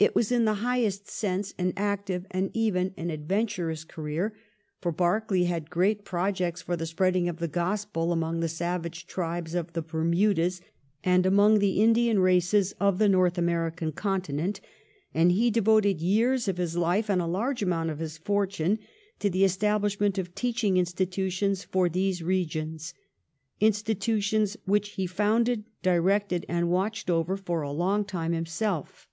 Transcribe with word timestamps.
It 0.00 0.14
was 0.14 0.30
in 0.30 0.44
the 0.44 0.54
highest 0.62 1.08
sense 1.10 1.52
an 1.58 1.72
active 1.76 2.24
and 2.30 2.52
even 2.54 2.94
an 2.96 3.10
adventurous 3.10 3.82
career, 3.82 4.32
for 4.80 4.92
Berkeley 4.92 5.46
had 5.46 5.70
great 5.70 6.04
projects 6.04 6.62
for 6.62 6.76
the 6.76 6.86
spreading 6.86 7.28
of 7.28 7.38
the 7.40 7.48
Gospel 7.48 8.12
among 8.12 8.38
the 8.38 8.46
savage 8.48 9.08
tribes 9.08 9.56
of 9.56 9.72
the 9.72 9.82
Bermudas 9.82 10.60
and 11.02 11.26
among 11.26 11.58
the 11.58 11.82
Indian 11.82 12.20
races 12.20 12.74
of 12.78 12.98
the 13.00 13.08
North 13.08 13.36
American 13.36 13.90
continent, 13.90 14.60
and 15.12 15.32
he 15.32 15.50
devoted 15.50 16.00
years 16.00 16.46
of 16.46 16.58
his 16.58 16.76
life, 16.76 17.10
and 17.10 17.20
a 17.20 17.26
large 17.26 17.60
amount 17.60 17.90
of 17.90 17.98
his 17.98 18.18
fortune, 18.18 18.78
to 19.18 19.28
the 19.28 19.42
estabhshment 19.42 20.16
of 20.16 20.32
teaching 20.32 20.76
institutions 20.76 21.64
for 21.64 21.88
these 21.88 22.22
regions— 22.22 22.94
institutions 23.60 24.56
which 24.64 24.90
he 24.90 25.08
founded, 25.08 25.64
directed, 25.82 26.46
and 26.48 26.70
watched 26.70 27.10
over 27.10 27.36
for 27.36 27.62
a 27.62 27.72
long 27.72 28.04
time 28.04 28.30
himself. 28.30 29.08